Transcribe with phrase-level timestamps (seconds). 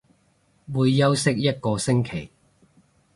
[0.73, 2.31] 會休息一個星期